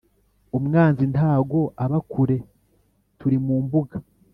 [0.57, 2.37] Umwanzi ntago aba kure
[3.19, 3.97] turi mumbuga